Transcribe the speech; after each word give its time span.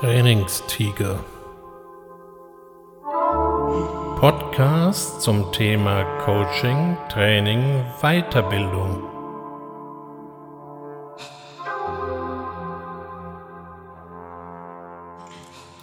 Trainingstiger. 0.00 1.24
Podcast 4.20 5.20
zum 5.22 5.50
Thema 5.50 6.04
Coaching, 6.24 6.96
Training, 7.08 7.84
Weiterbildung. 8.00 9.02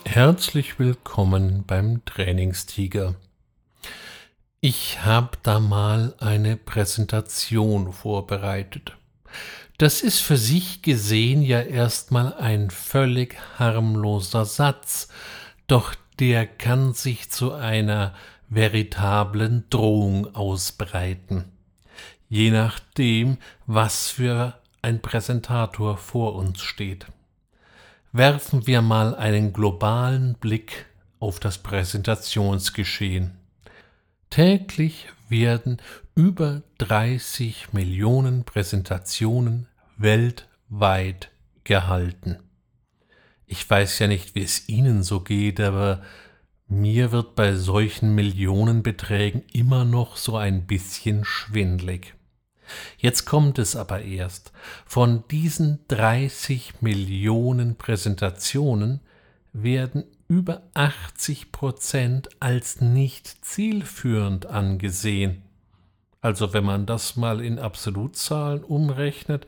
Herzlich 0.06 0.80
willkommen 0.80 1.66
beim 1.68 2.06
Trainingstiger. 2.06 3.16
Ich 4.62 5.04
habe 5.04 5.32
da 5.44 5.60
mal 5.60 6.16
eine 6.20 6.56
Präsentation 6.56 7.92
vorbereitet. 7.92 8.96
Das 9.78 10.02
ist 10.02 10.20
für 10.20 10.38
sich 10.38 10.82
gesehen 10.82 11.42
ja 11.42 11.62
erstmal 11.62 12.34
ein 12.36 12.70
völlig 12.70 13.36
harmloser 13.60 14.46
Satz, 14.46 15.10
doch 15.68 15.94
der 16.20 16.48
kann 16.48 16.94
sich 16.94 17.30
zu 17.30 17.52
einer 17.54 18.14
veritablen 18.48 19.66
Drohung 19.70 20.34
ausbreiten. 20.34 21.52
Je 22.30 22.52
nachdem, 22.52 23.38
was 23.66 24.10
für 24.10 24.58
ein 24.82 25.02
Präsentator 25.02 25.98
vor 25.98 26.36
uns 26.36 26.62
steht. 26.62 27.08
Werfen 28.14 28.66
wir 28.66 28.82
mal 28.82 29.14
einen 29.14 29.52
globalen 29.52 30.36
Blick 30.36 30.86
auf 31.20 31.42
das 31.42 31.58
Präsentationsgeschehen. 31.58 33.38
Täglich 34.30 35.08
werden 35.30 35.82
über 36.16 36.64
30 36.78 37.74
Millionen 37.74 38.44
Präsentationen 38.44 39.68
weltweit 39.98 41.32
gehalten. 41.64 42.40
Ich 43.46 43.70
weiß 43.70 44.00
ja 44.00 44.08
nicht, 44.08 44.36
wie 44.36 44.44
es 44.44 44.68
Ihnen 44.70 45.04
so 45.04 45.22
geht, 45.22 45.60
aber 45.60 46.02
mir 46.68 47.12
wird 47.12 47.36
bei 47.36 47.56
solchen 47.56 48.16
Millionenbeträgen 48.16 49.44
immer 49.54 49.86
noch 49.86 50.18
so 50.18 50.36
ein 50.36 50.66
bisschen 50.66 51.24
schwindlig. 51.24 52.16
Jetzt 52.98 53.26
kommt 53.26 53.60
es 53.60 53.76
aber 53.76 54.02
erst. 54.02 54.52
Von 54.86 55.24
diesen 55.30 55.80
30 55.88 56.82
Millionen 56.82 57.76
Präsentationen 57.76 59.02
werden 59.54 60.06
über 60.28 60.64
80 60.74 61.52
Prozent 61.52 62.30
als 62.40 62.82
nicht 62.82 63.46
zielführend 63.46 64.48
angesehen. 64.48 65.44
Also 66.22 66.54
wenn 66.54 66.66
man 66.66 66.86
das 66.86 67.16
mal 67.16 67.42
in 67.42 67.60
Absolutzahlen 67.60 68.64
umrechnet, 68.64 69.46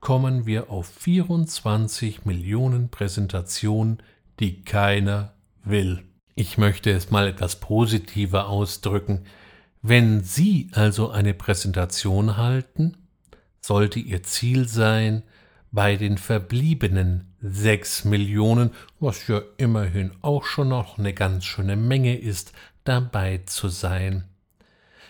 kommen 0.00 0.46
wir 0.46 0.70
auf 0.70 0.86
24 0.86 2.24
Millionen 2.24 2.88
Präsentationen, 2.88 3.98
die 4.38 4.62
keiner 4.62 5.34
will. 5.64 6.04
Ich 6.34 6.56
möchte 6.56 6.90
es 6.90 7.10
mal 7.10 7.26
etwas 7.26 7.56
positiver 7.60 8.48
ausdrücken. 8.48 9.24
Wenn 9.82 10.22
Sie 10.22 10.70
also 10.72 11.10
eine 11.10 11.34
Präsentation 11.34 12.36
halten, 12.36 12.96
sollte 13.60 13.98
Ihr 13.98 14.22
Ziel 14.22 14.68
sein, 14.68 15.22
bei 15.72 15.96
den 15.96 16.18
verbliebenen 16.18 17.29
6 17.42 18.04
Millionen, 18.04 18.70
was 18.98 19.26
ja 19.26 19.42
immerhin 19.56 20.12
auch 20.22 20.44
schon 20.44 20.68
noch 20.68 20.98
eine 20.98 21.14
ganz 21.14 21.44
schöne 21.44 21.76
Menge 21.76 22.18
ist, 22.18 22.52
dabei 22.84 23.42
zu 23.46 23.68
sein. 23.68 24.24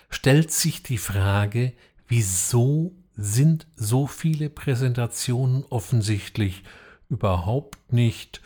Stellt 0.09 0.51
sich 0.51 0.83
die 0.83 0.97
Frage, 0.97 1.73
wieso 2.07 2.93
sind 3.15 3.67
so 3.75 4.07
viele 4.07 4.49
Präsentationen 4.49 5.65
offensichtlich 5.69 6.63
überhaupt 7.09 7.91
nicht 7.91 8.41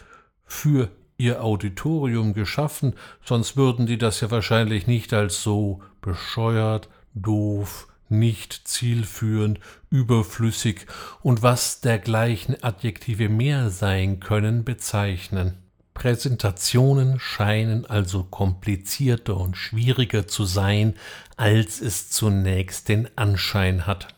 für 0.46 0.90
ihr 1.18 1.44
Auditorium 1.44 2.34
geschaffen, 2.34 2.94
sonst 3.24 3.56
würden 3.56 3.86
die 3.86 3.98
das 3.98 4.22
ja 4.22 4.32
wahrscheinlich 4.32 4.86
nicht 4.86 5.14
als 5.14 5.42
so 5.42 5.82
bescheuert, 6.02 6.90
doof, 7.14 7.88
nicht 8.10 8.68
zielführend, 8.68 9.60
überflüssig 9.90 10.86
und 11.22 11.42
was 11.42 11.82
dergleichen 11.82 12.64
Adjektive 12.64 13.30
mehr 13.30 13.70
sein 13.70 14.20
können, 14.20 14.64
bezeichnen. 14.64 15.58
Präsentationen 15.94 17.20
scheinen 17.20 17.86
also 17.86 18.24
komplizierter 18.24 19.38
und 19.38 19.56
schwieriger 19.56 20.28
zu 20.28 20.44
sein, 20.44 20.94
als 21.38 21.82
es 21.82 22.10
zunächst 22.10 22.90
den 22.90 23.08
Anschein 23.18 23.88
hat. 23.88 24.10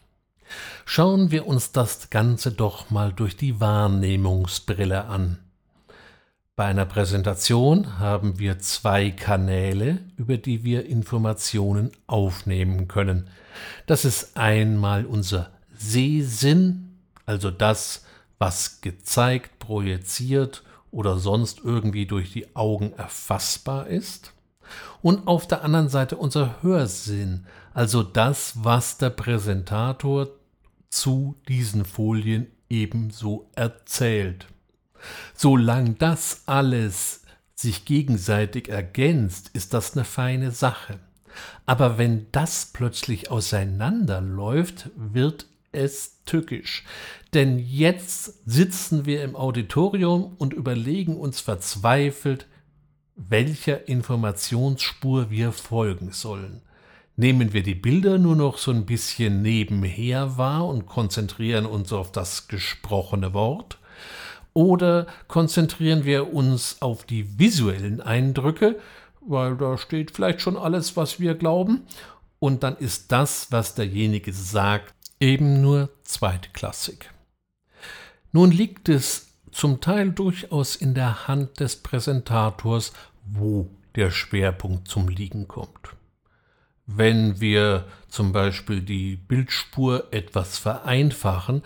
Schauen 0.85 1.31
wir 1.31 1.45
uns 1.45 1.71
das 1.71 2.09
Ganze 2.09 2.51
doch 2.51 2.89
mal 2.89 3.13
durch 3.13 3.37
die 3.37 3.59
Wahrnehmungsbrille 3.59 5.05
an. 5.05 5.39
Bei 6.55 6.65
einer 6.65 6.85
Präsentation 6.85 7.99
haben 7.99 8.39
wir 8.39 8.57
zwei 8.57 9.11
Kanäle, 9.11 9.99
über 10.15 10.37
die 10.37 10.63
wir 10.63 10.87
Informationen 10.87 11.91
aufnehmen 12.07 12.87
können. 12.87 13.29
Das 13.85 14.06
ist 14.06 14.38
einmal 14.38 15.06
unser 15.06 15.51
Sehsinn, 15.73 16.97
also 17.25 17.51
das, 17.51 18.03
was 18.40 18.81
gezeigt, 18.81 19.59
projiziert 19.59 20.63
oder 20.91 21.18
sonst 21.18 21.62
irgendwie 21.63 22.06
durch 22.06 22.31
die 22.31 22.56
Augen 22.56 22.94
erfassbar 22.94 23.88
ist. 23.88 24.34
Und 25.01 25.28
auf 25.28 25.47
der 25.47 25.63
anderen 25.63 25.90
Seite 25.90 26.18
unser 26.18 26.62
Hörsinn, 26.62 27.45
also 27.73 28.03
das, 28.03 28.53
was 28.63 28.97
der 28.97 29.12
Präsentator 29.12 30.29
zu 30.89 31.35
diesen 31.47 31.85
Folien 31.85 32.47
ebenso 32.69 33.50
erzählt. 33.56 34.47
Solange 35.34 35.94
das 35.94 36.44
alles 36.47 37.22
sich 37.56 37.85
gegenseitig 37.85 38.69
ergänzt, 38.69 39.50
ist 39.53 39.74
das 39.74 39.95
eine 39.95 40.06
feine 40.06 40.51
Sache. 40.51 41.00
Aber 41.65 41.97
wenn 41.97 42.27
das 42.31 42.71
plötzlich 42.73 43.29
auseinanderläuft, 43.31 44.89
wird 44.95 45.47
es 45.71 46.23
tückisch. 46.25 46.83
Denn 47.33 47.59
jetzt 47.59 48.33
sitzen 48.49 49.05
wir 49.05 49.23
im 49.23 49.35
Auditorium 49.35 50.35
und 50.37 50.53
überlegen 50.53 51.17
uns 51.17 51.39
verzweifelt, 51.39 52.47
welcher 53.15 53.87
Informationsspur 53.87 55.29
wir 55.29 55.51
folgen 55.51 56.11
sollen. 56.11 56.61
Nehmen 57.15 57.51
wir 57.51 57.63
die 57.63 57.75
Bilder 57.75 58.19
nur 58.19 58.35
noch 58.35 58.59
so 58.59 58.69
ein 58.71 58.85
bisschen 58.85 59.41
nebenher 59.41 60.37
wahr 60.37 60.67
und 60.67 60.85
konzentrieren 60.85 61.65
uns 61.65 61.91
auf 61.91 62.11
das 62.11 62.47
gesprochene 62.47 63.33
Wort? 63.33 63.79
Oder 64.53 65.07
konzentrieren 65.27 66.05
wir 66.05 66.33
uns 66.33 66.77
auf 66.81 67.05
die 67.05 67.39
visuellen 67.39 68.01
Eindrücke, 68.01 68.79
weil 69.27 69.57
da 69.57 69.77
steht 69.77 70.11
vielleicht 70.11 70.41
schon 70.41 70.57
alles, 70.57 70.95
was 70.97 71.19
wir 71.19 71.35
glauben, 71.35 71.81
und 72.39 72.63
dann 72.63 72.77
ist 72.77 73.11
das, 73.11 73.51
was 73.51 73.75
derjenige 73.75 74.31
sagt, 74.31 74.93
eben 75.19 75.61
nur 75.61 75.89
zweitklassig. 76.03 77.09
Nun 78.31 78.51
liegt 78.51 78.89
es 78.89 79.27
zum 79.51 79.81
Teil 79.81 80.11
durchaus 80.11 80.75
in 80.75 80.93
der 80.93 81.27
Hand 81.27 81.59
des 81.59 81.77
Präsentators, 81.77 82.93
wo 83.25 83.69
der 83.95 84.11
Schwerpunkt 84.11 84.88
zum 84.88 85.07
Liegen 85.07 85.47
kommt. 85.47 85.95
Wenn 86.85 87.41
wir 87.41 87.85
zum 88.07 88.31
Beispiel 88.31 88.81
die 88.81 89.15
Bildspur 89.15 90.07
etwas 90.11 90.57
vereinfachen, 90.57 91.63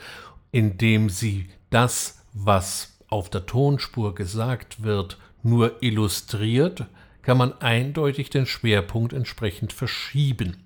indem 0.51 1.09
sie 1.09 1.49
das 1.69 2.23
was 2.33 2.97
auf 3.09 3.29
der 3.29 3.45
Tonspur 3.45 4.16
gesagt 4.16 4.83
wird, 4.83 5.17
nur 5.43 5.83
illustriert, 5.83 6.85
kann 7.21 7.37
man 7.37 7.53
eindeutig 7.61 8.29
den 8.29 8.45
Schwerpunkt 8.45 9.13
entsprechend 9.13 9.73
verschieben. 9.73 10.65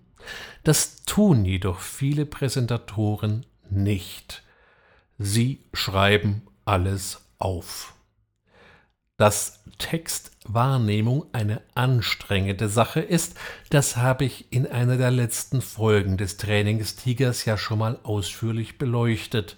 Das 0.64 1.04
tun 1.04 1.46
jedoch 1.46 1.80
viele 1.80 2.26
Präsentatoren 2.26 3.46
nicht. 3.70 4.44
Sie 5.18 5.64
schreiben 5.74 6.42
alles 6.66 7.22
auf. 7.38 7.94
Dass 9.18 9.64
Textwahrnehmung 9.78 11.26
eine 11.32 11.62
anstrengende 11.74 12.68
Sache 12.68 13.00
ist, 13.00 13.38
das 13.70 13.98
habe 13.98 14.26
ich 14.26 14.52
in 14.52 14.68
einer 14.68 14.98
der 14.98 15.12
letzten 15.12 15.62
Folgen 15.62 16.18
des 16.18 16.38
Trainingstigers 16.38 17.46
ja 17.46 17.58
schon 17.58 17.80
mal 17.80 18.00
ausführlich 18.04 18.78
beleuchtet. 18.78 19.56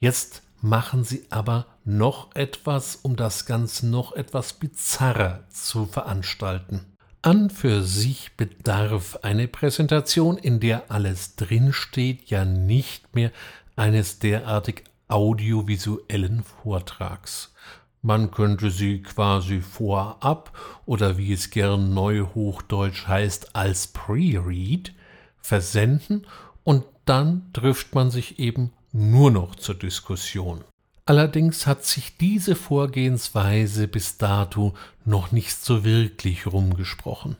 Jetzt 0.00 0.42
machen 0.60 1.04
sie 1.04 1.26
aber 1.30 1.73
noch 1.84 2.34
etwas, 2.34 2.96
um 2.96 3.16
das 3.16 3.46
Ganze 3.46 3.86
noch 3.86 4.12
etwas 4.12 4.54
bizarrer 4.54 5.44
zu 5.50 5.86
veranstalten. 5.86 6.80
An 7.22 7.48
für 7.48 7.82
sich 7.82 8.32
bedarf 8.36 9.18
eine 9.22 9.48
Präsentation, 9.48 10.36
in 10.36 10.60
der 10.60 10.90
alles 10.90 11.36
drinsteht, 11.36 12.28
ja 12.28 12.44
nicht 12.44 13.14
mehr 13.14 13.32
eines 13.76 14.18
derartig 14.18 14.84
audiovisuellen 15.08 16.42
Vortrags. 16.42 17.54
Man 18.02 18.30
könnte 18.30 18.70
sie 18.70 19.00
quasi 19.00 19.60
vorab 19.62 20.52
oder 20.84 21.16
wie 21.16 21.32
es 21.32 21.48
gern 21.48 21.94
neuhochdeutsch 21.94 23.06
heißt 23.06 23.56
als 23.56 23.86
Pre-Read 23.86 24.92
versenden 25.40 26.26
und 26.62 26.84
dann 27.06 27.50
trifft 27.54 27.94
man 27.94 28.10
sich 28.10 28.38
eben 28.38 28.72
nur 28.92 29.30
noch 29.30 29.54
zur 29.54 29.74
Diskussion. 29.74 30.64
Allerdings 31.06 31.66
hat 31.66 31.84
sich 31.84 32.16
diese 32.16 32.56
Vorgehensweise 32.56 33.88
bis 33.88 34.16
dato 34.16 34.74
noch 35.04 35.32
nicht 35.32 35.54
so 35.62 35.84
wirklich 35.84 36.46
rumgesprochen. 36.46 37.36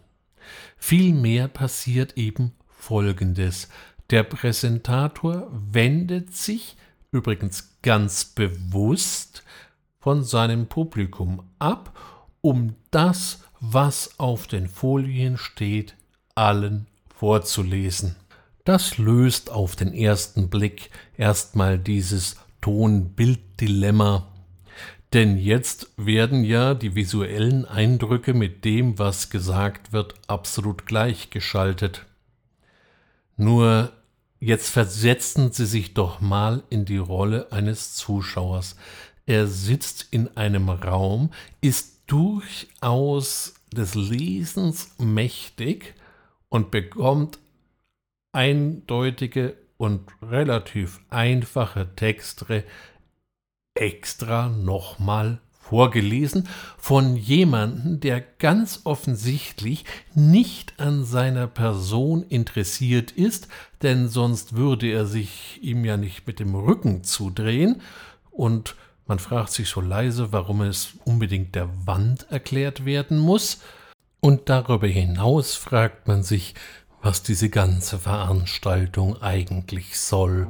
Vielmehr 0.77 1.49
passiert 1.49 2.19
eben 2.19 2.53
Folgendes. 2.69 3.69
Der 4.11 4.23
Präsentator 4.23 5.51
wendet 5.51 6.35
sich 6.35 6.77
übrigens 7.11 7.79
ganz 7.81 8.27
bewusst 8.27 9.43
von 9.99 10.23
seinem 10.23 10.67
Publikum 10.67 11.43
ab, 11.59 11.99
um 12.43 12.75
das, 12.91 13.45
was 13.61 14.19
auf 14.19 14.47
den 14.47 14.69
Folien 14.69 15.39
steht, 15.39 15.95
allen 16.35 16.87
vorzulesen. 17.17 18.17
Das 18.65 18.99
löst 18.99 19.51
auf 19.51 19.77
den 19.77 19.95
ersten 19.95 20.51
Blick 20.51 20.91
erstmal 21.17 21.79
dieses 21.79 22.37
Ton-Bild-Dilemma. 22.65 24.27
Denn 25.13 25.37
jetzt 25.37 25.91
werden 25.99 26.45
ja 26.45 26.73
die 26.73 26.95
visuellen 26.95 27.67
Eindrücke 27.67 28.33
mit 28.33 28.65
dem, 28.65 28.99
was 28.99 29.29
gesagt 29.29 29.93
wird, 29.93 30.15
absolut 30.29 30.87
gleichgeschaltet. 30.87 32.07
Nur 33.37 33.93
jetzt 34.41 34.71
versetzen 34.71 35.53
Sie 35.53 35.67
sich 35.67 35.93
doch 35.93 36.23
mal 36.23 36.63
in 36.71 36.87
die 36.87 36.97
Rolle 36.97 37.53
eines 37.53 37.97
Zuschauers. 37.97 38.77
Er 39.27 39.47
sitzt 39.47 40.07
in 40.11 40.35
einem 40.35 40.71
Raum, 40.71 41.33
ist 41.61 42.05
durchaus 42.07 43.57
des 43.75 43.95
Lesens 43.95 44.95
mächtig 44.99 45.93
und 46.49 46.71
bekommt 46.71 47.39
eindeutige 48.33 49.55
und 49.85 50.01
relativ 50.23 51.01
einfache 51.11 51.95
Texte 51.95 52.65
extra 53.75 54.49
nochmal 54.49 55.41
vorgelesen 55.51 56.49
von 56.77 57.17
jemandem, 57.17 58.01
der 58.01 58.21
ganz 58.21 58.83
offensichtlich 58.85 59.85
nicht 60.15 60.75
an 60.79 61.05
seiner 61.05 61.47
Person 61.47 62.23
interessiert 62.23 63.13
ist, 63.13 63.49
denn 63.83 64.09
sonst 64.09 64.57
würde 64.57 64.91
er 64.91 65.07
sich 65.07 65.59
ihm 65.63 65.85
ja 65.85 65.97
nicht 65.97 66.27
mit 66.27 66.39
dem 66.39 66.55
Rücken 66.55 67.05
zudrehen 67.05 67.81
und 68.31 68.77
man 69.07 69.19
fragt 69.19 69.51
sich 69.51 69.69
so 69.69 69.83
leise, 69.83 70.33
warum 70.33 70.63
es 70.63 70.95
unbedingt 71.05 71.55
der 71.55 71.69
Wand 71.87 72.27
erklärt 72.31 72.87
werden 72.87 73.19
muss. 73.19 73.61
Und 74.21 74.49
darüber 74.49 74.87
hinaus 74.87 75.55
fragt 75.55 76.09
man 76.09 76.23
sich, 76.23 76.55
was 77.05 77.23
diese 77.23 77.51
ganze 77.51 77.99
Veranstaltung 77.99 79.21
eigentlich 79.21 79.99
soll. 79.99 80.47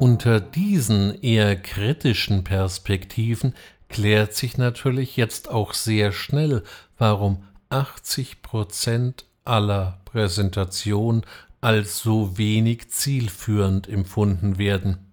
Unter 0.00 0.40
diesen 0.40 1.20
eher 1.20 1.56
kritischen 1.56 2.42
Perspektiven 2.42 3.54
klärt 3.90 4.34
sich 4.34 4.56
natürlich 4.56 5.18
jetzt 5.18 5.50
auch 5.50 5.74
sehr 5.74 6.12
schnell, 6.12 6.62
warum 6.96 7.44
80 7.68 8.40
Prozent 8.40 9.26
aller 9.44 10.00
Präsentationen 10.06 11.26
als 11.60 11.98
so 11.98 12.38
wenig 12.38 12.90
zielführend 12.90 13.86
empfunden 13.86 14.56
werden. 14.56 15.07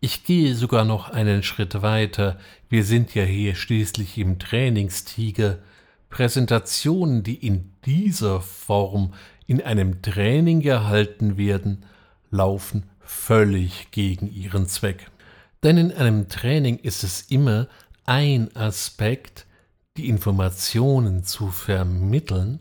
Ich 0.00 0.24
gehe 0.24 0.54
sogar 0.54 0.84
noch 0.84 1.10
einen 1.10 1.42
Schritt 1.42 1.82
weiter. 1.82 2.38
Wir 2.68 2.84
sind 2.84 3.14
ja 3.14 3.24
hier 3.24 3.54
schließlich 3.54 4.18
im 4.18 4.38
Trainingstiger. 4.38 5.58
Präsentationen, 6.10 7.22
die 7.22 7.34
in 7.46 7.72
dieser 7.84 8.40
Form 8.40 9.14
in 9.46 9.62
einem 9.62 10.02
Training 10.02 10.60
gehalten 10.60 11.36
werden, 11.36 11.84
laufen 12.30 12.84
völlig 13.00 13.90
gegen 13.90 14.32
ihren 14.32 14.66
Zweck. 14.66 15.10
Denn 15.62 15.76
in 15.76 15.92
einem 15.92 16.28
Training 16.28 16.78
ist 16.78 17.04
es 17.04 17.22
immer 17.22 17.68
ein 18.04 18.54
Aspekt, 18.56 19.46
die 19.96 20.08
Informationen 20.08 21.24
zu 21.24 21.48
vermitteln, 21.48 22.60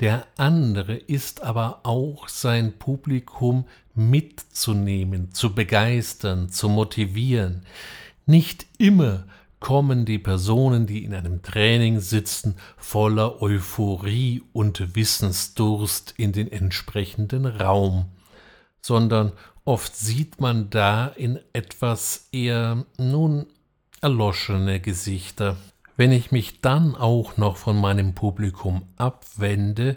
der 0.00 0.26
andere 0.36 0.94
ist 0.94 1.42
aber 1.42 1.80
auch 1.84 2.28
sein 2.28 2.78
Publikum 2.78 3.66
mitzunehmen, 3.94 5.32
zu 5.32 5.54
begeistern, 5.54 6.50
zu 6.50 6.68
motivieren. 6.68 7.64
Nicht 8.26 8.66
immer 8.78 9.24
kommen 9.58 10.04
die 10.04 10.18
Personen, 10.18 10.86
die 10.86 11.04
in 11.04 11.14
einem 11.14 11.42
Training 11.42 12.00
sitzen, 12.00 12.56
voller 12.76 13.40
Euphorie 13.40 14.42
und 14.52 14.94
Wissensdurst 14.94 16.14
in 16.18 16.32
den 16.32 16.52
entsprechenden 16.52 17.46
Raum, 17.46 18.06
sondern 18.82 19.32
oft 19.64 19.96
sieht 19.96 20.40
man 20.40 20.68
da 20.68 21.08
in 21.08 21.38
etwas 21.54 22.28
eher 22.32 22.84
nun 22.98 23.46
erloschene 24.02 24.78
Gesichter. 24.78 25.56
Wenn 25.96 26.12
ich 26.12 26.30
mich 26.30 26.60
dann 26.60 26.94
auch 26.94 27.38
noch 27.38 27.56
von 27.56 27.80
meinem 27.80 28.14
Publikum 28.14 28.82
abwende, 28.96 29.96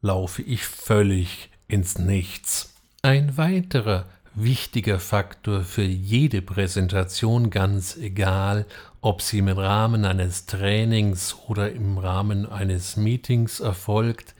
laufe 0.00 0.40
ich 0.40 0.64
völlig 0.64 1.50
ins 1.68 1.98
Nichts. 1.98 2.74
Ein 3.02 3.36
weiterer 3.36 4.06
wichtiger 4.34 4.98
Faktor 4.98 5.62
für 5.62 5.82
jede 5.82 6.40
Präsentation, 6.40 7.50
ganz 7.50 7.96
egal, 7.96 8.64
ob 9.02 9.20
sie 9.20 9.38
im 9.38 9.48
Rahmen 9.48 10.06
eines 10.06 10.46
Trainings 10.46 11.36
oder 11.48 11.70
im 11.70 11.98
Rahmen 11.98 12.46
eines 12.46 12.96
Meetings 12.96 13.60
erfolgt, 13.60 14.34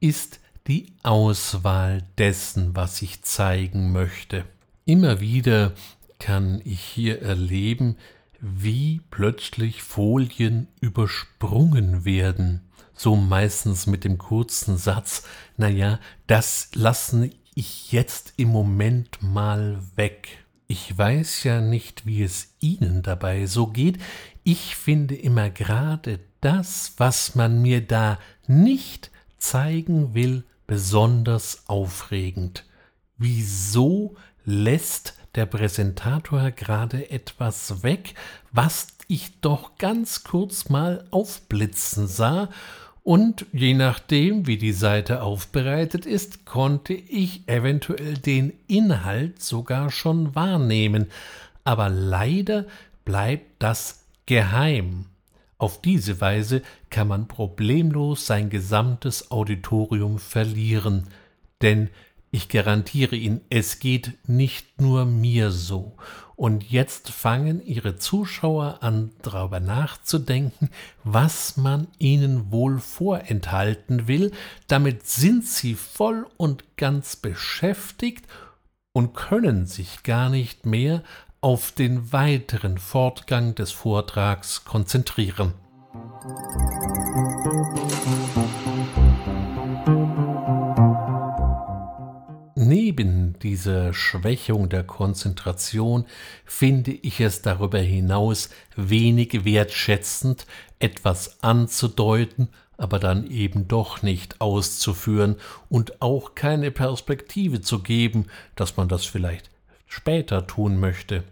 ist 0.00 0.40
die 0.66 0.92
Auswahl 1.02 2.04
dessen, 2.16 2.74
was 2.74 3.02
ich 3.02 3.22
zeigen 3.22 3.92
möchte. 3.92 4.44
Immer 4.86 5.20
wieder 5.20 5.72
kann 6.18 6.62
ich 6.64 6.80
hier 6.80 7.20
erleben, 7.20 7.96
wie 8.40 9.00
plötzlich 9.10 9.82
Folien 9.82 10.68
übersprungen 10.80 12.04
werden. 12.04 12.62
So 12.94 13.16
meistens 13.16 13.86
mit 13.86 14.04
dem 14.04 14.18
kurzen 14.18 14.76
Satz, 14.76 15.24
naja, 15.56 16.00
das 16.26 16.70
lassen 16.74 17.30
ich 17.54 17.90
jetzt 17.90 18.34
im 18.36 18.48
Moment 18.48 19.22
mal 19.22 19.80
weg. 19.96 20.28
Ich 20.68 20.96
weiß 20.96 21.44
ja 21.44 21.60
nicht, 21.60 22.06
wie 22.06 22.22
es 22.22 22.54
Ihnen 22.60 23.02
dabei 23.02 23.46
so 23.46 23.66
geht. 23.68 23.98
Ich 24.44 24.76
finde 24.76 25.16
immer 25.16 25.50
gerade 25.50 26.20
das, 26.40 26.94
was 26.98 27.34
man 27.34 27.60
mir 27.62 27.84
da 27.84 28.18
nicht 28.46 29.10
zeigen 29.38 30.14
will, 30.14 30.44
besonders 30.66 31.68
aufregend. 31.68 32.64
Wieso 33.16 34.14
lässt 34.44 35.17
der 35.34 35.46
Präsentator 35.46 36.50
gerade 36.50 37.10
etwas 37.10 37.82
weg, 37.82 38.14
was 38.52 38.88
ich 39.08 39.40
doch 39.40 39.78
ganz 39.78 40.24
kurz 40.24 40.68
mal 40.68 41.04
aufblitzen 41.10 42.06
sah, 42.06 42.48
und 43.08 43.46
je 43.54 43.72
nachdem, 43.72 44.46
wie 44.46 44.58
die 44.58 44.74
Seite 44.74 45.22
aufbereitet 45.22 46.04
ist, 46.04 46.44
konnte 46.44 46.92
ich 46.92 47.48
eventuell 47.48 48.18
den 48.18 48.52
Inhalt 48.66 49.42
sogar 49.42 49.90
schon 49.90 50.34
wahrnehmen, 50.34 51.06
aber 51.64 51.88
leider 51.88 52.66
bleibt 53.06 53.62
das 53.62 54.04
geheim. 54.26 55.06
Auf 55.56 55.80
diese 55.80 56.20
Weise 56.20 56.60
kann 56.90 57.08
man 57.08 57.28
problemlos 57.28 58.26
sein 58.26 58.50
gesamtes 58.50 59.30
Auditorium 59.30 60.18
verlieren, 60.18 61.08
denn 61.62 61.88
ich 62.30 62.48
garantiere 62.48 63.16
Ihnen, 63.16 63.40
es 63.50 63.78
geht 63.78 64.18
nicht 64.26 64.80
nur 64.80 65.04
mir 65.04 65.50
so. 65.50 65.96
Und 66.36 66.70
jetzt 66.70 67.10
fangen 67.10 67.64
Ihre 67.64 67.96
Zuschauer 67.96 68.78
an, 68.82 69.10
darüber 69.22 69.60
nachzudenken, 69.60 70.70
was 71.02 71.56
man 71.56 71.88
ihnen 71.98 72.52
wohl 72.52 72.78
vorenthalten 72.78 74.06
will. 74.06 74.30
Damit 74.68 75.06
sind 75.06 75.46
sie 75.46 75.74
voll 75.74 76.26
und 76.36 76.76
ganz 76.76 77.16
beschäftigt 77.16 78.26
und 78.92 79.14
können 79.14 79.66
sich 79.66 80.02
gar 80.04 80.28
nicht 80.28 80.64
mehr 80.64 81.02
auf 81.40 81.72
den 81.72 82.12
weiteren 82.12 82.78
Fortgang 82.78 83.54
des 83.54 83.72
Vortrags 83.72 84.64
konzentrieren. 84.64 85.54
Neben 92.68 93.38
dieser 93.38 93.94
Schwächung 93.94 94.68
der 94.68 94.84
Konzentration 94.84 96.04
finde 96.44 96.90
ich 96.90 97.18
es 97.18 97.40
darüber 97.40 97.78
hinaus 97.78 98.50
wenig 98.76 99.46
wertschätzend, 99.46 100.46
etwas 100.78 101.42
anzudeuten, 101.42 102.50
aber 102.76 102.98
dann 102.98 103.26
eben 103.26 103.68
doch 103.68 104.02
nicht 104.02 104.42
auszuführen 104.42 105.36
und 105.70 106.02
auch 106.02 106.34
keine 106.34 106.70
Perspektive 106.70 107.62
zu 107.62 107.78
geben, 107.82 108.26
dass 108.54 108.76
man 108.76 108.86
das 108.86 109.06
vielleicht 109.06 109.48
später 109.86 110.46
tun 110.46 110.78
möchte. 110.78 111.24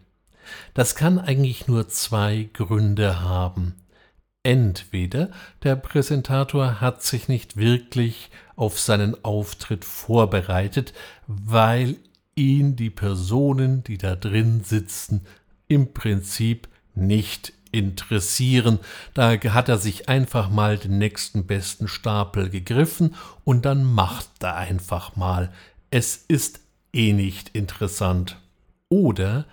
Das 0.72 0.94
kann 0.94 1.18
eigentlich 1.18 1.68
nur 1.68 1.86
zwei 1.88 2.48
Gründe 2.54 3.20
haben. 3.20 3.74
Entweder 4.42 5.32
der 5.64 5.76
Präsentator 5.76 6.80
hat 6.80 7.02
sich 7.02 7.28
nicht 7.28 7.58
wirklich 7.58 8.30
auf 8.56 8.80
seinen 8.80 9.22
Auftritt 9.24 9.84
vorbereitet, 9.84 10.92
weil 11.26 11.96
ihn 12.34 12.76
die 12.76 12.90
Personen, 12.90 13.84
die 13.84 13.98
da 13.98 14.16
drin 14.16 14.62
sitzen, 14.64 15.22
im 15.68 15.92
Prinzip 15.92 16.68
nicht 16.94 17.52
interessieren. 17.72 18.78
Da 19.14 19.32
hat 19.32 19.68
er 19.68 19.78
sich 19.78 20.08
einfach 20.08 20.50
mal 20.50 20.78
den 20.78 20.98
nächsten 20.98 21.46
besten 21.46 21.88
Stapel 21.88 22.48
gegriffen 22.50 23.14
und 23.44 23.64
dann 23.64 23.84
macht 23.84 24.28
er 24.42 24.56
einfach 24.56 25.16
mal. 25.16 25.52
Es 25.90 26.16
ist 26.28 26.60
eh 26.92 27.12
nicht 27.12 27.50
interessant. 27.50 28.38
Oder 28.88 29.46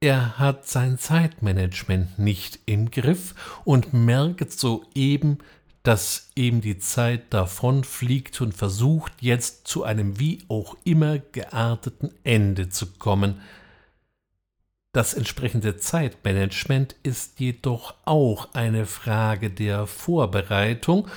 er 0.00 0.38
hat 0.38 0.66
sein 0.66 0.98
Zeitmanagement 0.98 2.18
nicht 2.18 2.58
im 2.66 2.90
Griff 2.90 3.34
und 3.64 3.92
merkt 3.92 4.52
soeben, 4.52 5.38
dass 5.82 6.30
ihm 6.34 6.60
die 6.60 6.78
Zeit 6.78 7.32
davonfliegt 7.32 8.40
und 8.40 8.54
versucht 8.54 9.12
jetzt 9.20 9.66
zu 9.66 9.82
einem 9.82 10.18
wie 10.20 10.44
auch 10.48 10.76
immer 10.84 11.18
gearteten 11.18 12.12
Ende 12.22 12.68
zu 12.68 12.86
kommen. 12.86 13.40
Das 14.92 15.14
entsprechende 15.14 15.78
Zeitmanagement 15.78 16.94
ist 17.02 17.40
jedoch 17.40 17.94
auch 18.04 18.52
eine 18.52 18.86
Frage 18.86 19.50
der 19.50 19.86
Vorbereitung 19.86 21.08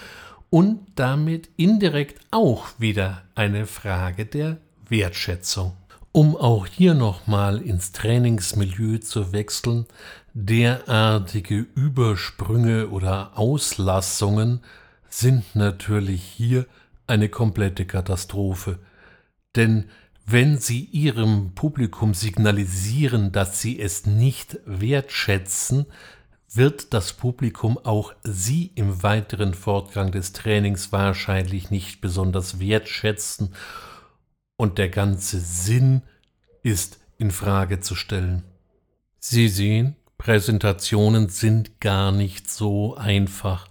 und 0.50 0.88
damit 0.96 1.50
indirekt 1.58 2.22
auch 2.32 2.68
wieder 2.80 3.24
eine 3.36 3.68
Frage 3.68 4.26
der 4.26 4.58
Wertschätzung. 4.88 5.74
Um 6.16 6.38
auch 6.38 6.66
hier 6.66 6.94
nochmal 6.94 7.62
ins 7.62 7.92
Trainingsmilieu 7.92 9.00
zu 9.00 9.34
wechseln, 9.34 9.86
derartige 10.34 11.66
Übersprünge 11.76 12.88
oder 12.88 13.38
Auslassungen 13.38 14.62
sind 15.10 15.58
natürlich 15.58 16.24
hier 16.24 16.68
eine 17.06 17.28
komplette 17.28 17.84
Katastrophe. 17.84 18.80
Denn 19.58 19.90
wenn 20.26 20.58
Sie 20.58 20.86
Ihrem 20.86 21.52
Publikum 21.54 22.14
signalisieren, 22.14 23.34
dass 23.34 23.60
Sie 23.60 23.78
es 23.78 24.06
nicht 24.06 24.58
wertschätzen, 24.66 25.86
wird 26.50 26.94
das 26.94 27.12
Publikum 27.12 27.78
auch 27.78 28.14
Sie 28.24 28.72
im 28.76 29.04
weiteren 29.04 29.54
Fortgang 29.54 30.14
des 30.14 30.32
Trainings 30.32 30.94
wahrscheinlich 30.94 31.72
nicht 31.72 32.00
besonders 32.00 32.58
wertschätzen 32.62 33.50
und 34.58 34.78
der 34.78 34.90
ganze 34.90 35.40
Sinn 35.40 36.02
ist 36.64 37.00
in 37.18 37.32
Frage 37.32 37.80
zu 37.80 37.96
stellen. 37.96 38.44
Sie 39.20 39.48
sehen, 39.48 39.96
Präsentationen 40.18 41.30
sind 41.30 41.80
gar 41.82 42.12
nicht 42.12 42.50
so 42.50 42.96
einfach. 42.96 43.68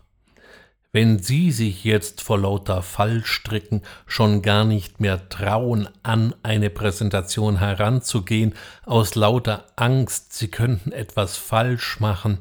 Wenn 0.93 1.19
Sie 1.19 1.51
sich 1.51 1.83
jetzt 1.83 2.23
vor 2.23 2.39
lauter 2.39 2.81
Fallstricken 2.83 3.83
schon 4.07 4.43
gar 4.43 4.65
nicht 4.65 5.01
mehr 5.01 5.29
trauen, 5.29 5.89
an 6.05 6.35
eine 6.45 6.71
Präsentation 6.71 7.59
heranzugehen, 7.59 8.55
aus 8.85 9.17
lauter 9.17 9.67
Angst, 9.75 10.35
Sie 10.35 10.49
könnten 10.49 10.93
etwas 10.93 11.37
falsch 11.37 11.99
machen, 11.99 12.39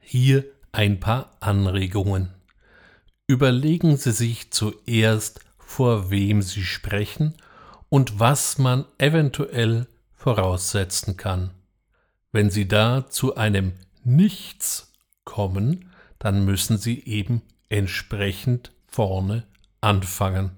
hier 0.00 0.44
ein 0.72 0.98
paar 0.98 1.36
Anregungen. 1.38 2.30
Überlegen 3.28 3.96
Sie 3.96 4.12
sich 4.12 4.50
zuerst, 4.50 5.40
vor 5.58 6.10
wem 6.10 6.42
Sie 6.42 6.64
sprechen 6.64 7.34
und 7.94 8.18
was 8.18 8.58
man 8.58 8.86
eventuell 8.98 9.86
voraussetzen 10.14 11.16
kann. 11.16 11.50
Wenn 12.32 12.50
Sie 12.50 12.66
da 12.66 13.08
zu 13.08 13.36
einem 13.36 13.74
Nichts 14.02 14.92
kommen, 15.22 15.92
dann 16.18 16.44
müssen 16.44 16.76
Sie 16.76 17.04
eben 17.04 17.42
entsprechend 17.68 18.72
vorne 18.88 19.44
anfangen. 19.80 20.50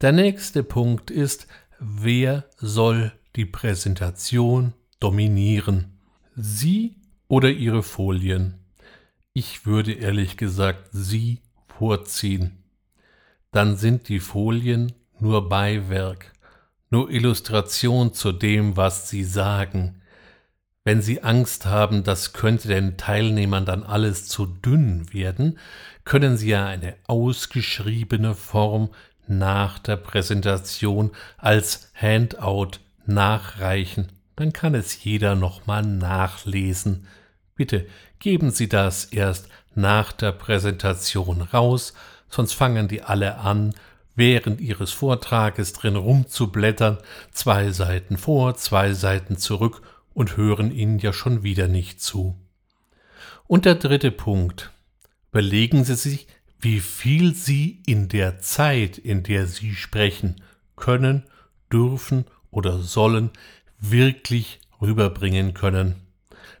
Der 0.00 0.10
nächste 0.10 0.64
Punkt 0.64 1.12
ist, 1.12 1.46
wer 1.78 2.42
soll 2.56 3.12
die 3.36 3.46
Präsentation 3.46 4.72
dominieren? 4.98 6.00
Sie 6.34 6.96
oder 7.28 7.50
Ihre 7.50 7.84
Folien? 7.84 8.54
Ich 9.34 9.66
würde 9.66 9.92
ehrlich 9.92 10.36
gesagt 10.36 10.88
Sie 10.90 11.42
vorziehen. 11.78 12.64
Dann 13.52 13.76
sind 13.76 14.08
die 14.08 14.18
Folien 14.18 14.94
nur 15.20 15.48
Beiwerk, 15.48 16.32
nur 16.90 17.10
Illustration 17.10 18.12
zu 18.14 18.32
dem, 18.32 18.76
was 18.76 19.08
Sie 19.08 19.24
sagen. 19.24 20.00
Wenn 20.84 21.00
Sie 21.00 21.22
Angst 21.22 21.66
haben, 21.66 22.04
das 22.04 22.34
könnte 22.34 22.68
den 22.68 22.96
Teilnehmern 22.96 23.64
dann 23.64 23.84
alles 23.84 24.28
zu 24.28 24.44
dünn 24.44 25.12
werden, 25.12 25.58
können 26.04 26.36
Sie 26.36 26.50
ja 26.50 26.66
eine 26.66 26.94
ausgeschriebene 27.06 28.34
Form 28.34 28.90
nach 29.26 29.78
der 29.78 29.96
Präsentation 29.96 31.10
als 31.38 31.90
Handout 31.94 32.80
nachreichen. 33.06 34.12
Dann 34.36 34.52
kann 34.52 34.74
es 34.74 35.04
jeder 35.04 35.34
nochmal 35.34 35.82
nachlesen. 35.82 37.06
Bitte 37.54 37.86
geben 38.18 38.50
Sie 38.50 38.68
das 38.68 39.06
erst 39.06 39.48
nach 39.74 40.12
der 40.12 40.32
Präsentation 40.32 41.40
raus, 41.40 41.94
sonst 42.28 42.52
fangen 42.52 42.88
die 42.88 43.02
alle 43.02 43.38
an, 43.38 43.74
während 44.14 44.60
ihres 44.60 44.92
Vortrages 44.92 45.72
drin 45.72 45.96
rumzublättern, 45.96 46.98
zwei 47.32 47.70
Seiten 47.70 48.16
vor, 48.16 48.54
zwei 48.56 48.92
Seiten 48.92 49.36
zurück 49.36 49.82
und 50.12 50.36
hören 50.36 50.70
ihnen 50.70 50.98
ja 50.98 51.12
schon 51.12 51.42
wieder 51.42 51.68
nicht 51.68 52.00
zu. 52.00 52.36
Und 53.46 53.64
der 53.64 53.74
dritte 53.74 54.10
Punkt. 54.10 54.70
Überlegen 55.32 55.84
Sie 55.84 55.96
sich, 55.96 56.28
wie 56.60 56.80
viel 56.80 57.34
Sie 57.34 57.82
in 57.86 58.08
der 58.08 58.40
Zeit, 58.40 58.96
in 58.96 59.22
der 59.22 59.46
Sie 59.46 59.74
sprechen, 59.74 60.36
können, 60.76 61.24
dürfen 61.72 62.24
oder 62.50 62.78
sollen, 62.78 63.30
wirklich 63.80 64.60
rüberbringen 64.80 65.54
können. 65.54 65.96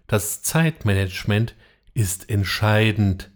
Das 0.06 0.42
Zeitmanagement 0.42 1.54
ist 1.94 2.28
entscheidend 2.28 3.30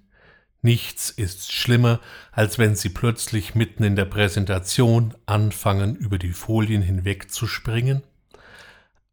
Nichts 0.61 1.11
ist 1.11 1.53
schlimmer, 1.53 2.01
als 2.33 2.59
wenn 2.59 2.75
Sie 2.75 2.89
plötzlich 2.89 3.55
mitten 3.55 3.85
in 3.85 3.95
der 3.95 4.07
Präsentation 4.07 5.15
anfangen, 5.27 5.95
über 5.95 6.19
die 6.19 6.33
Folien 6.33 6.83
hinweg 6.83 7.31
zu 7.31 7.47
springen. 7.47 8.03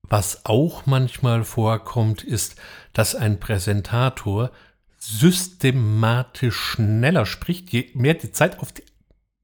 Was 0.02 0.46
auch 0.46 0.86
manchmal 0.86 1.44
vorkommt, 1.44 2.24
ist, 2.24 2.56
dass 2.94 3.16
ein 3.16 3.40
Präsentator 3.40 4.52
systematisch 4.98 6.56
schneller 6.56 7.26
spricht, 7.26 7.70
je 7.72 7.92
mehr 7.94 8.16
die 8.16 8.32
Zeit 8.32 8.60
auf 8.60 8.72
die 8.72 8.84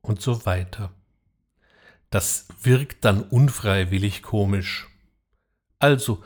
und 0.02 0.22
so 0.22 0.46
weiter. 0.46 0.92
Das 2.10 2.48
wirkt 2.62 3.06
dann 3.06 3.22
unfreiwillig 3.22 4.24
komisch. 4.24 4.90
Also 5.80 6.24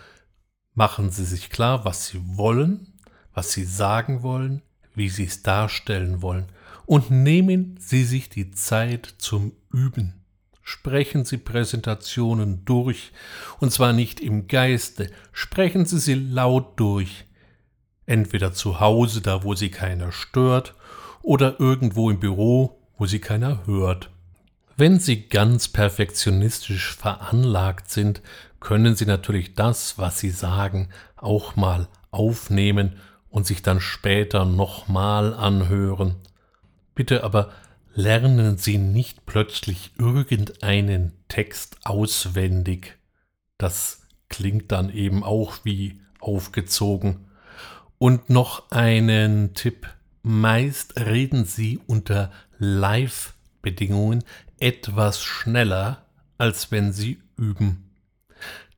machen 0.74 1.12
Sie 1.12 1.26
sich 1.26 1.50
klar, 1.50 1.86
was 1.86 2.08
Sie 2.08 2.22
wollen, 2.24 3.00
was 3.34 3.52
Sie 3.52 3.66
sagen 3.66 4.24
wollen, 4.24 4.62
wie 4.96 5.10
Sie 5.10 5.26
es 5.26 5.44
darstellen 5.44 6.22
wollen, 6.22 6.48
und 6.86 7.10
nehmen 7.12 7.78
Sie 7.80 8.04
sich 8.04 8.30
die 8.30 8.52
Zeit 8.52 9.16
zum 9.18 9.54
Üben. 9.72 10.14
Sprechen 10.62 11.26
Sie 11.26 11.38
Präsentationen 11.38 12.66
durch, 12.66 13.12
und 13.60 13.72
zwar 13.72 13.94
nicht 13.94 14.20
im 14.20 14.48
Geiste, 14.48 15.12
sprechen 15.32 15.86
Sie 15.86 16.00
sie 16.00 16.16
laut 16.16 16.80
durch, 16.80 17.26
entweder 18.08 18.54
zu 18.54 18.80
Hause, 18.80 19.22
da 19.22 19.44
wo 19.44 19.54
Sie 19.54 19.70
keiner 19.70 20.12
stört, 20.12 20.74
oder 21.22 21.60
irgendwo 21.60 22.10
im 22.10 22.20
Büro, 22.20 22.80
wo 22.98 23.06
Sie 23.06 23.20
keiner 23.20 23.66
hört. 23.68 24.10
Wenn 24.78 25.00
Sie 25.00 25.28
ganz 25.28 25.68
perfektionistisch 25.68 26.96
veranlagt 26.96 27.90
sind, 27.90 28.22
können 28.60 28.96
Sie 28.96 29.06
natürlich 29.06 29.54
das, 29.54 29.98
was 29.98 30.20
Sie 30.20 30.32
sagen, 30.32 30.90
auch 31.16 31.56
mal 31.56 31.88
aufnehmen 32.12 32.96
und 33.36 33.46
sich 33.46 33.62
dann 33.62 33.82
später 33.82 34.46
nochmal 34.46 35.34
anhören. 35.34 36.16
Bitte 36.96 37.26
aber 37.26 37.52
lernen 37.94 38.58
Sie 38.58 38.78
nicht 38.78 39.26
plötzlich 39.26 39.92
irgendeinen 40.00 41.12
Text 41.28 41.80
auswendig. 41.84 42.98
Das 43.58 44.04
klingt 44.30 44.72
dann 44.72 44.90
eben 44.90 45.22
auch 45.22 45.58
wie 45.66 46.00
aufgezogen. 46.22 47.28
Und 47.98 48.30
noch 48.30 48.72
einen 48.72 49.54
Tipp. 49.54 49.86
Meist 50.24 50.98
reden 50.98 51.44
Sie 51.44 51.82
unter 51.88 52.32
Live-Bedingungen 52.58 54.24
etwas 54.60 55.22
schneller, 55.22 56.06
als 56.38 56.72
wenn 56.72 56.94
Sie 56.94 57.20
üben. 57.36 57.92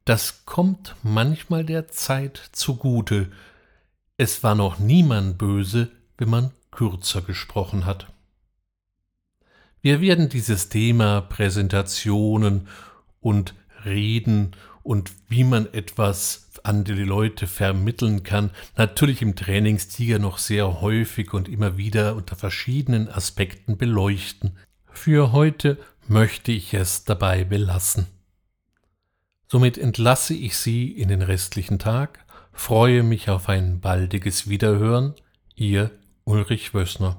Das 0.03 0.45
kommt 0.45 0.95
manchmal 1.03 1.63
der 1.63 1.89
Zeit 1.89 2.41
zugute, 2.53 3.29
es 4.17 4.43
war 4.43 4.55
noch 4.55 4.79
niemand 4.79 5.37
böse, 5.37 5.91
wenn 6.17 6.29
man 6.29 6.51
kürzer 6.71 7.21
gesprochen 7.21 7.85
hat. 7.85 8.07
Wir 9.81 10.01
werden 10.01 10.27
dieses 10.27 10.69
Thema 10.69 11.21
Präsentationen 11.21 12.67
und 13.21 13.53
Reden 13.85 14.55
und 14.81 15.11
wie 15.29 15.43
man 15.43 15.71
etwas 15.71 16.49
an 16.63 16.83
die 16.83 16.93
Leute 16.93 17.45
vermitteln 17.45 18.23
kann, 18.23 18.49
natürlich 18.75 19.21
im 19.21 19.35
Trainingstiger 19.35 20.17
noch 20.19 20.39
sehr 20.39 20.81
häufig 20.81 21.33
und 21.33 21.47
immer 21.47 21.77
wieder 21.77 22.15
unter 22.15 22.35
verschiedenen 22.35 23.07
Aspekten 23.07 23.77
beleuchten. 23.77 24.57
Für 24.91 25.31
heute 25.31 25.77
möchte 26.07 26.51
ich 26.51 26.73
es 26.73 27.05
dabei 27.05 27.43
belassen. 27.43 28.07
Somit 29.49 29.77
entlasse 29.77 30.33
ich 30.33 30.57
Sie 30.57 30.91
in 30.91 31.07
den 31.07 31.21
restlichen 31.21 31.79
Tag, 31.79 32.25
freue 32.57 33.03
mich 33.03 33.29
auf 33.29 33.47
ein 33.47 33.79
baldiges 33.79 34.49
Wiederhören. 34.49 35.13
Ihr 35.55 35.91
Ulrich 36.25 36.73
Wössner. 36.73 37.15